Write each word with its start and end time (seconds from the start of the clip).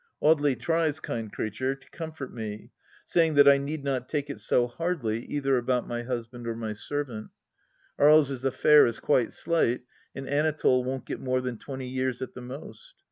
Audely 0.19 0.59
tries, 0.59 0.99
kind 0.99 1.31
creature, 1.31 1.75
to 1.75 1.89
com 1.91 2.11
fort 2.11 2.33
me, 2.33 2.71
saying 3.05 3.35
that 3.35 3.47
I 3.47 3.59
need 3.59 3.83
not 3.83 4.09
take 4.09 4.31
it 4.31 4.39
so 4.39 4.65
hardly 4.65 5.23
either 5.27 5.59
about 5.59 5.87
my 5.87 6.01
husband 6.01 6.47
or 6.47 6.55
my 6.55 6.73
servant. 6.73 7.29
Aries' 7.99 8.43
affair 8.43 8.87
is 8.87 8.99
quite 8.99 9.31
slight, 9.31 9.83
and 10.15 10.27
Anatole 10.27 10.83
won't 10.83 11.05
get 11.05 11.19
more 11.21 11.39
than 11.39 11.59
twenty 11.59 11.87
years 11.87 12.19
at 12.19 12.33
the 12.33 12.41
most. 12.41 12.95